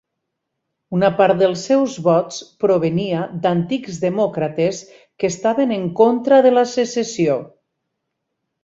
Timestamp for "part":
1.19-1.37